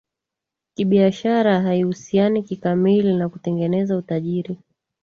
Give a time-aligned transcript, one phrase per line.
[0.73, 4.57] kibiashara Haihusiani kikamili na kutengeneza utajiri